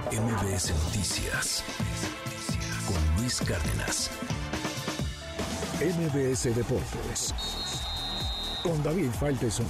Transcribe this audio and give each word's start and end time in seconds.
MBS 0.00 0.72
Noticias 0.84 1.62
con 2.86 3.16
Luis 3.16 3.40
Cárdenas. 3.40 4.10
MBS 5.80 6.54
Deportes 6.54 7.34
con 8.62 8.82
David 8.82 9.10
Faitelson. 9.10 9.66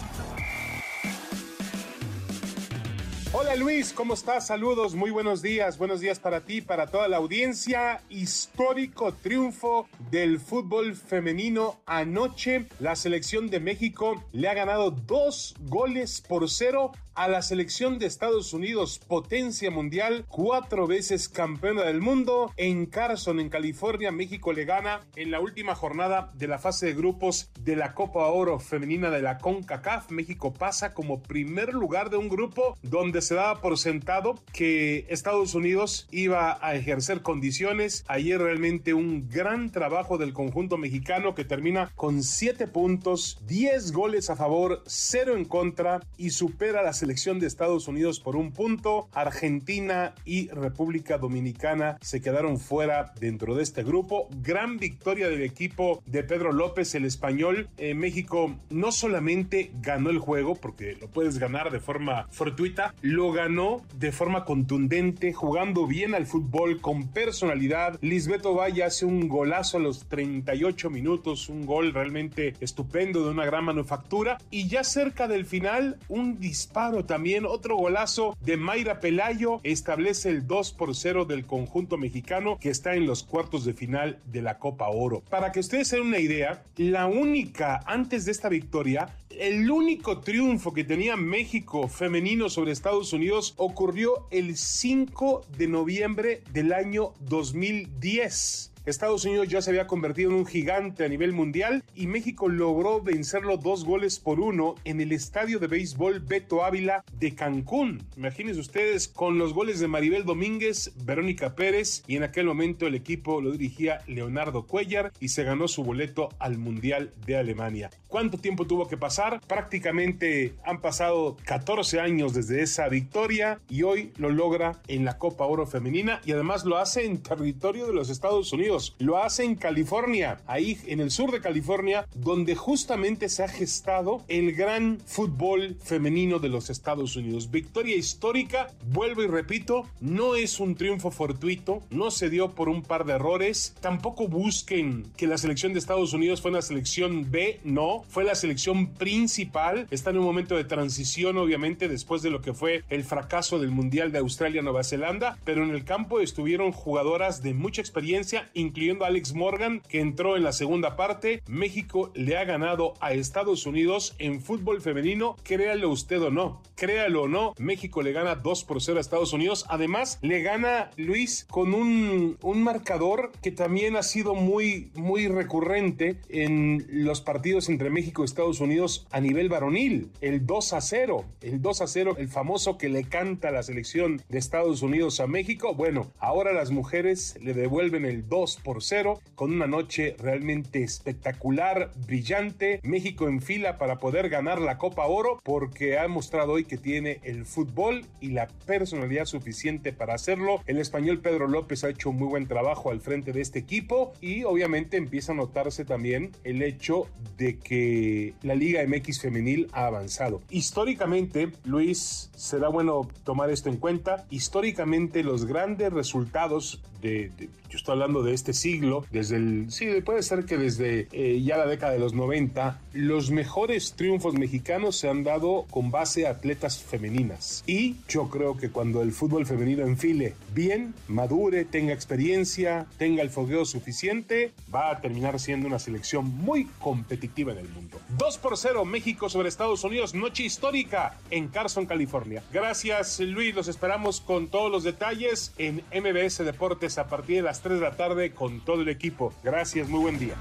Luis, 3.58 3.92
¿cómo 3.92 4.14
estás? 4.14 4.46
Saludos, 4.46 4.94
muy 4.94 5.10
buenos 5.10 5.42
días, 5.42 5.76
buenos 5.76 6.00
días 6.00 6.18
para 6.18 6.40
ti, 6.40 6.62
para 6.62 6.86
toda 6.86 7.06
la 7.06 7.18
audiencia. 7.18 8.00
Histórico 8.08 9.12
triunfo 9.12 9.88
del 10.10 10.40
fútbol 10.40 10.96
femenino 10.96 11.80
anoche. 11.84 12.66
La 12.80 12.96
selección 12.96 13.50
de 13.50 13.60
México 13.60 14.24
le 14.32 14.48
ha 14.48 14.54
ganado 14.54 14.90
dos 14.90 15.54
goles 15.60 16.22
por 16.26 16.48
cero 16.48 16.92
a 17.14 17.28
la 17.28 17.42
selección 17.42 17.98
de 17.98 18.06
Estados 18.06 18.52
Unidos, 18.52 18.98
potencia 18.98 19.70
mundial, 19.70 20.24
cuatro 20.28 20.86
veces 20.86 21.28
campeona 21.28 21.82
del 21.82 22.00
mundo. 22.00 22.52
En 22.56 22.86
Carson, 22.86 23.38
en 23.38 23.50
California, 23.50 24.10
México 24.10 24.52
le 24.52 24.64
gana 24.64 25.00
en 25.16 25.30
la 25.30 25.40
última 25.40 25.74
jornada 25.74 26.32
de 26.34 26.48
la 26.48 26.58
fase 26.58 26.86
de 26.86 26.94
grupos 26.94 27.50
de 27.60 27.76
la 27.76 27.94
Copa 27.94 28.26
Oro 28.26 28.58
femenina 28.58 29.10
de 29.10 29.22
la 29.22 29.38
CONCACAF. 29.38 30.10
México 30.10 30.52
pasa 30.52 30.94
como 30.94 31.22
primer 31.22 31.74
lugar 31.74 32.10
de 32.10 32.16
un 32.16 32.28
grupo 32.28 32.78
donde 32.82 33.20
se 33.20 33.34
daba 33.42 33.60
por 33.60 33.76
sentado 33.76 34.36
que 34.52 35.04
Estados 35.08 35.54
Unidos 35.54 36.06
iba 36.12 36.64
a 36.64 36.76
ejercer 36.76 37.22
condiciones. 37.22 38.04
Ayer 38.06 38.40
realmente 38.40 38.94
un 38.94 39.28
gran 39.28 39.70
trabajo 39.70 40.16
del 40.16 40.32
conjunto 40.32 40.78
mexicano 40.78 41.34
que 41.34 41.44
termina 41.44 41.90
con 41.96 42.22
siete 42.22 42.68
puntos, 42.68 43.38
10 43.46 43.92
goles 43.92 44.30
a 44.30 44.36
favor, 44.36 44.82
cero 44.86 45.36
en 45.36 45.44
contra 45.44 46.00
y 46.16 46.30
supera 46.30 46.82
las 46.82 47.02
selección 47.02 47.40
de 47.40 47.48
Estados 47.48 47.88
Unidos 47.88 48.20
por 48.20 48.36
un 48.36 48.52
punto. 48.52 49.08
Argentina 49.12 50.14
y 50.24 50.48
República 50.50 51.18
Dominicana 51.18 51.98
se 52.00 52.20
quedaron 52.20 52.60
fuera 52.60 53.12
dentro 53.18 53.56
de 53.56 53.64
este 53.64 53.82
grupo. 53.82 54.28
Gran 54.40 54.76
victoria 54.76 55.28
del 55.28 55.42
equipo 55.42 56.00
de 56.06 56.22
Pedro 56.22 56.52
López, 56.52 56.94
el 56.94 57.06
español. 57.06 57.68
Eh, 57.76 57.94
México 57.94 58.54
no 58.70 58.92
solamente 58.92 59.72
ganó 59.80 60.10
el 60.10 60.20
juego, 60.20 60.54
porque 60.54 60.96
lo 61.00 61.08
puedes 61.08 61.40
ganar 61.40 61.72
de 61.72 61.80
forma 61.80 62.28
fortuita, 62.30 62.94
lo 63.00 63.31
ganó 63.32 63.82
de 63.98 64.12
forma 64.12 64.44
contundente, 64.44 65.32
jugando 65.32 65.86
bien 65.86 66.14
al 66.14 66.26
fútbol, 66.26 66.80
con 66.80 67.08
personalidad. 67.08 67.98
Lisbeto 68.00 68.54
Valle 68.54 68.84
hace 68.84 69.04
un 69.04 69.28
golazo 69.28 69.78
a 69.78 69.80
los 69.80 70.06
38 70.08 70.90
minutos, 70.90 71.48
un 71.48 71.66
gol 71.66 71.92
realmente 71.92 72.54
estupendo 72.60 73.24
de 73.24 73.30
una 73.30 73.44
gran 73.44 73.64
manufactura. 73.64 74.38
Y 74.50 74.68
ya 74.68 74.84
cerca 74.84 75.28
del 75.28 75.46
final, 75.46 75.98
un 76.08 76.38
disparo 76.38 77.04
también. 77.04 77.46
Otro 77.46 77.76
golazo 77.76 78.36
de 78.40 78.56
Mayra 78.56 79.00
Pelayo 79.00 79.60
establece 79.62 80.30
el 80.30 80.46
2 80.46 80.72
por 80.72 80.94
0 80.94 81.24
del 81.24 81.46
conjunto 81.46 81.96
mexicano 81.98 82.58
que 82.60 82.70
está 82.70 82.94
en 82.94 83.06
los 83.06 83.22
cuartos 83.22 83.64
de 83.64 83.74
final 83.74 84.18
de 84.26 84.42
la 84.42 84.58
Copa 84.58 84.88
Oro. 84.88 85.22
Para 85.30 85.52
que 85.52 85.60
ustedes 85.60 85.88
se 85.88 85.96
den 85.96 86.06
una 86.06 86.18
idea, 86.18 86.62
la 86.76 87.06
única 87.06 87.80
antes 87.86 88.24
de 88.24 88.32
esta 88.32 88.48
victoria, 88.48 89.08
el 89.38 89.70
único 89.70 90.20
triunfo 90.20 90.72
que 90.72 90.84
tenía 90.84 91.16
México 91.16 91.88
femenino 91.88 92.48
sobre 92.48 92.72
Estados 92.72 93.12
Unidos 93.12 93.54
ocurrió 93.56 94.26
el 94.30 94.56
5 94.56 95.46
de 95.56 95.68
noviembre 95.68 96.42
del 96.52 96.72
año 96.72 97.12
2010. 97.20 98.71
Estados 98.84 99.24
Unidos 99.24 99.46
ya 99.46 99.62
se 99.62 99.70
había 99.70 99.86
convertido 99.86 100.30
en 100.30 100.36
un 100.38 100.46
gigante 100.46 101.04
a 101.04 101.08
nivel 101.08 101.32
mundial 101.32 101.84
y 101.94 102.08
México 102.08 102.48
logró 102.48 103.00
vencerlo 103.00 103.56
dos 103.56 103.84
goles 103.84 104.18
por 104.18 104.40
uno 104.40 104.74
en 104.82 105.00
el 105.00 105.12
estadio 105.12 105.60
de 105.60 105.68
béisbol 105.68 106.18
Beto 106.18 106.64
Ávila 106.64 107.04
de 107.12 107.32
Cancún. 107.32 108.02
Imagínense 108.16 108.58
ustedes 108.58 109.06
con 109.06 109.38
los 109.38 109.54
goles 109.54 109.78
de 109.78 109.86
Maribel 109.86 110.24
Domínguez, 110.24 110.92
Verónica 111.04 111.54
Pérez 111.54 112.02
y 112.08 112.16
en 112.16 112.24
aquel 112.24 112.46
momento 112.46 112.88
el 112.88 112.96
equipo 112.96 113.40
lo 113.40 113.52
dirigía 113.52 114.00
Leonardo 114.08 114.66
Cuellar 114.66 115.12
y 115.20 115.28
se 115.28 115.44
ganó 115.44 115.68
su 115.68 115.84
boleto 115.84 116.30
al 116.40 116.58
Mundial 116.58 117.14
de 117.24 117.36
Alemania. 117.36 117.90
¿Cuánto 118.08 118.36
tiempo 118.36 118.66
tuvo 118.66 118.88
que 118.88 118.96
pasar? 118.96 119.40
Prácticamente 119.46 120.54
han 120.64 120.80
pasado 120.80 121.36
14 121.44 122.00
años 122.00 122.34
desde 122.34 122.62
esa 122.62 122.88
victoria 122.88 123.60
y 123.68 123.84
hoy 123.84 124.12
lo 124.16 124.30
logra 124.30 124.82
en 124.88 125.04
la 125.04 125.18
Copa 125.18 125.46
Oro 125.46 125.68
Femenina 125.68 126.20
y 126.24 126.32
además 126.32 126.64
lo 126.64 126.78
hace 126.78 127.04
en 127.04 127.22
territorio 127.22 127.86
de 127.86 127.94
los 127.94 128.10
Estados 128.10 128.52
Unidos 128.52 128.71
lo 128.98 129.18
hace 129.18 129.44
en 129.44 129.56
California, 129.56 130.40
ahí 130.46 130.78
en 130.86 131.00
el 131.00 131.10
sur 131.10 131.30
de 131.30 131.40
California, 131.40 132.06
donde 132.14 132.54
justamente 132.54 133.28
se 133.28 133.42
ha 133.42 133.48
gestado 133.48 134.22
el 134.28 134.52
gran 134.52 134.98
fútbol 135.04 135.76
femenino 135.82 136.38
de 136.38 136.48
los 136.48 136.70
Estados 136.70 137.16
Unidos. 137.16 137.50
Victoria 137.50 137.96
histórica, 137.96 138.70
vuelvo 138.90 139.22
y 139.22 139.26
repito, 139.26 139.86
no 140.00 140.34
es 140.34 140.60
un 140.60 140.74
triunfo 140.74 141.10
fortuito, 141.10 141.82
no 141.90 142.10
se 142.10 142.30
dio 142.30 142.52
por 142.52 142.68
un 142.68 142.82
par 142.82 143.04
de 143.04 143.14
errores, 143.14 143.74
tampoco 143.80 144.28
busquen 144.28 145.06
que 145.16 145.26
la 145.26 145.38
selección 145.38 145.72
de 145.72 145.78
Estados 145.78 146.12
Unidos 146.12 146.40
fue 146.40 146.50
una 146.50 146.62
selección 146.62 147.30
B, 147.30 147.60
no, 147.64 148.04
fue 148.08 148.24
la 148.24 148.34
selección 148.34 148.88
principal, 148.88 149.86
está 149.90 150.10
en 150.10 150.18
un 150.18 150.24
momento 150.24 150.56
de 150.56 150.64
transición 150.64 151.36
obviamente 151.36 151.88
después 151.88 152.22
de 152.22 152.30
lo 152.30 152.40
que 152.40 152.54
fue 152.54 152.84
el 152.88 153.04
fracaso 153.04 153.58
del 153.58 153.70
Mundial 153.70 154.12
de 154.12 154.18
Australia-Nueva 154.18 154.84
Zelanda, 154.84 155.38
pero 155.44 155.64
en 155.64 155.70
el 155.70 155.84
campo 155.84 156.20
estuvieron 156.20 156.72
jugadoras 156.72 157.42
de 157.42 157.54
mucha 157.54 157.80
experiencia 157.80 158.50
incluyendo 158.62 159.04
a 159.04 159.08
Alex 159.08 159.34
Morgan, 159.34 159.82
que 159.88 160.00
entró 160.00 160.36
en 160.36 160.44
la 160.44 160.52
segunda 160.52 160.96
parte. 160.96 161.42
México 161.46 162.10
le 162.14 162.36
ha 162.36 162.44
ganado 162.44 162.94
a 163.00 163.12
Estados 163.12 163.66
Unidos 163.66 164.14
en 164.18 164.40
fútbol 164.40 164.80
femenino, 164.80 165.36
créalo 165.42 165.90
usted 165.90 166.22
o 166.22 166.30
no. 166.30 166.62
Créalo 166.74 167.22
o 167.22 167.28
no, 167.28 167.54
México 167.58 168.02
le 168.02 168.12
gana 168.12 168.34
2 168.34 168.64
por 168.64 168.82
0 168.82 168.98
a 168.98 169.00
Estados 169.00 169.32
Unidos. 169.32 169.66
Además, 169.68 170.18
le 170.22 170.42
gana 170.42 170.90
Luis 170.96 171.46
con 171.50 171.74
un, 171.74 172.38
un 172.40 172.62
marcador 172.62 173.32
que 173.42 173.52
también 173.52 173.96
ha 173.96 174.02
sido 174.02 174.34
muy, 174.34 174.90
muy 174.94 175.28
recurrente 175.28 176.18
en 176.28 176.86
los 176.88 177.20
partidos 177.20 177.68
entre 177.68 177.90
México 177.90 178.22
y 178.22 178.24
Estados 178.24 178.60
Unidos 178.60 179.06
a 179.10 179.20
nivel 179.20 179.48
varonil. 179.48 180.10
El 180.20 180.46
2 180.46 180.72
a 180.72 180.80
0, 180.80 181.24
el 181.40 181.62
2 181.62 181.80
a 181.82 181.86
0, 181.86 182.14
el 182.18 182.28
famoso 182.28 182.78
que 182.78 182.88
le 182.88 183.04
canta 183.04 183.50
la 183.50 183.62
selección 183.62 184.22
de 184.28 184.38
Estados 184.38 184.82
Unidos 184.82 185.20
a 185.20 185.26
México. 185.26 185.74
Bueno, 185.74 186.12
ahora 186.18 186.52
las 186.52 186.70
mujeres 186.70 187.36
le 187.40 187.54
devuelven 187.54 188.04
el 188.04 188.28
2 188.28 188.51
por 188.56 188.82
0 188.82 189.20
con 189.34 189.52
una 189.52 189.66
noche 189.66 190.16
realmente 190.18 190.82
espectacular, 190.82 191.90
brillante. 192.06 192.80
México 192.82 193.28
en 193.28 193.40
fila 193.40 193.78
para 193.78 193.98
poder 193.98 194.28
ganar 194.28 194.60
la 194.60 194.78
Copa 194.78 195.06
Oro 195.06 195.40
porque 195.42 195.98
ha 195.98 196.08
mostrado 196.08 196.52
hoy 196.52 196.64
que 196.64 196.76
tiene 196.76 197.20
el 197.22 197.44
fútbol 197.44 198.04
y 198.20 198.28
la 198.28 198.48
personalidad 198.66 199.26
suficiente 199.26 199.92
para 199.92 200.14
hacerlo. 200.14 200.62
El 200.66 200.78
español 200.78 201.20
Pedro 201.20 201.48
López 201.48 201.84
ha 201.84 201.90
hecho 201.90 202.10
un 202.10 202.16
muy 202.16 202.28
buen 202.28 202.46
trabajo 202.46 202.90
al 202.90 203.00
frente 203.00 203.32
de 203.32 203.40
este 203.40 203.58
equipo 203.58 204.12
y 204.20 204.44
obviamente 204.44 204.96
empieza 204.96 205.32
a 205.32 205.36
notarse 205.36 205.84
también 205.84 206.32
el 206.44 206.62
hecho 206.62 207.06
de 207.38 207.58
que 207.58 208.34
la 208.42 208.54
Liga 208.54 208.82
MX 208.86 209.20
femenil 209.20 209.68
ha 209.72 209.86
avanzado. 209.86 210.42
Históricamente, 210.50 211.52
Luis, 211.64 212.30
será 212.36 212.68
bueno 212.68 213.08
tomar 213.24 213.50
esto 213.50 213.68
en 213.68 213.76
cuenta. 213.76 214.26
Históricamente 214.30 215.22
los 215.22 215.46
grandes 215.46 215.92
resultados 215.92 216.82
de, 217.00 217.30
de 217.36 217.48
yo 217.72 217.78
estoy 217.78 217.92
hablando 217.92 218.22
de 218.22 218.34
este 218.34 218.41
siglo, 218.52 219.06
desde 219.12 219.36
el, 219.36 219.66
sí, 219.70 219.86
puede 220.04 220.22
ser 220.24 220.44
que 220.44 220.58
desde 220.58 221.06
eh, 221.12 221.40
ya 221.42 221.56
la 221.56 221.66
década 221.66 221.92
de 221.92 222.00
los 222.00 222.14
90, 222.14 222.80
los 222.92 223.30
mejores 223.30 223.92
triunfos 223.92 224.34
mexicanos 224.34 224.96
se 224.96 225.08
han 225.08 225.22
dado 225.22 225.66
con 225.70 225.92
base 225.92 226.26
a 226.26 226.30
atletas 226.30 226.82
femeninas. 226.82 227.62
Y 227.66 227.96
yo 228.08 228.28
creo 228.28 228.56
que 228.56 228.70
cuando 228.70 229.02
el 229.02 229.12
fútbol 229.12 229.46
femenino 229.46 229.86
enfile 229.86 230.34
bien, 230.52 230.94
madure, 231.06 231.64
tenga 231.64 231.92
experiencia, 231.92 232.86
tenga 232.98 233.22
el 233.22 233.30
fogueo 233.30 233.64
suficiente, 233.64 234.52
va 234.74 234.90
a 234.90 235.00
terminar 235.00 235.38
siendo 235.38 235.68
una 235.68 235.78
selección 235.78 236.24
muy 236.24 236.64
competitiva 236.80 237.52
en 237.52 237.58
el 237.58 237.68
mundo. 237.68 238.00
2 238.18 238.38
por 238.38 238.56
0 238.56 238.84
México 238.84 239.28
sobre 239.28 239.48
Estados 239.48 239.84
Unidos, 239.84 240.14
noche 240.14 240.42
histórica 240.42 241.18
en 241.30 241.48
Carson, 241.48 241.86
California. 241.86 242.42
Gracias 242.52 243.20
Luis, 243.20 243.54
los 243.54 243.68
esperamos 243.68 244.20
con 244.20 244.48
todos 244.48 244.70
los 244.70 244.84
detalles 244.84 245.52
en 245.58 245.82
MBS 245.92 246.38
Deportes 246.44 246.98
a 246.98 247.06
partir 247.08 247.36
de 247.36 247.42
las 247.42 247.60
3 247.60 247.80
de 247.80 247.84
la 247.84 247.96
con 248.32 248.64
todo 248.64 248.82
el 248.82 248.88
equipo. 248.88 249.32
Gracias, 249.42 249.88
muy 249.88 250.00
buen 250.00 250.18
día. 250.18 250.36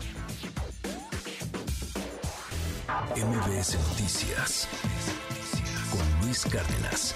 MBS 3.15 3.77
Noticias 3.89 4.67
con 5.91 6.25
Luis 6.25 6.45
Cárdenas. 6.45 7.15